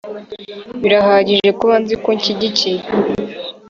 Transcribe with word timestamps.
birahagije 0.81 1.49
kuba 1.59 1.75
nziko 1.83 2.05
unshyigikiye, 2.13 2.81